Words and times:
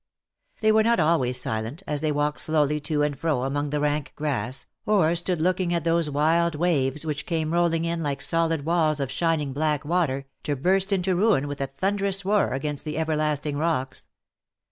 They 0.61 0.71
were 0.71 0.81
not 0.81 0.99
always 0.99 1.39
silent,, 1.39 1.83
as 1.85 2.01
they 2.01 2.11
walked 2.11 2.39
slowly 2.39 2.79
to 2.79 3.03
and 3.03 3.15
fro 3.15 3.43
among 3.43 3.69
the 3.69 3.79
rank 3.79 4.13
grass, 4.15 4.65
or 4.83 5.13
stood 5.13 5.39
looking 5.39 5.75
at 5.75 5.83
those 5.83 6.09
wild 6.09 6.55
waves 6.55 7.05
which 7.05 7.27
came 7.27 7.53
rolling 7.53 7.85
in 7.85 8.01
like 8.01 8.19
solid 8.19 8.65
walls 8.65 8.99
of 8.99 9.11
shining 9.11 9.53
black 9.53 9.83
water^ 9.83 10.25
to 10.41 10.55
burst 10.55 10.91
into 10.91 11.15
ruin 11.15 11.47
with 11.47 11.61
a 11.61 11.67
thunderous 11.67 12.25
roar 12.25 12.53
against 12.55 12.83
the 12.83 12.97
ever 12.97 13.15
lasting 13.15 13.57
rocks. 13.57 14.07